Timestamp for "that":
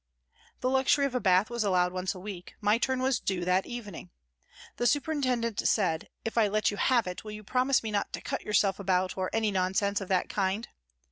3.45-3.67, 10.07-10.27